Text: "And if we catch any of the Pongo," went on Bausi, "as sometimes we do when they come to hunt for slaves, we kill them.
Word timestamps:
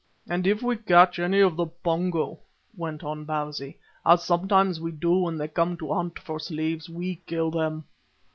"And 0.27 0.47
if 0.47 0.63
we 0.63 0.77
catch 0.77 1.19
any 1.19 1.41
of 1.41 1.55
the 1.57 1.67
Pongo," 1.67 2.39
went 2.75 3.03
on 3.03 3.23
Bausi, 3.23 3.77
"as 4.03 4.23
sometimes 4.23 4.81
we 4.81 4.91
do 4.91 5.13
when 5.15 5.37
they 5.37 5.47
come 5.47 5.77
to 5.77 5.93
hunt 5.93 6.17
for 6.17 6.39
slaves, 6.39 6.89
we 6.89 7.17
kill 7.27 7.51
them. 7.51 7.83